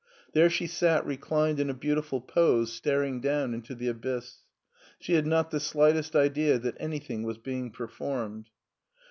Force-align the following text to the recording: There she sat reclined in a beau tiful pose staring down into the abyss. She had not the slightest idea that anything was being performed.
There 0.33 0.49
she 0.49 0.65
sat 0.65 1.05
reclined 1.05 1.59
in 1.59 1.69
a 1.69 1.75
beau 1.75 1.93
tiful 1.93 2.21
pose 2.21 2.73
staring 2.73 3.21
down 3.21 3.53
into 3.53 3.75
the 3.75 3.87
abyss. 3.87 4.39
She 4.97 5.13
had 5.13 5.27
not 5.27 5.51
the 5.51 5.59
slightest 5.59 6.15
idea 6.15 6.57
that 6.57 6.75
anything 6.79 7.21
was 7.21 7.37
being 7.37 7.69
performed. 7.69 8.49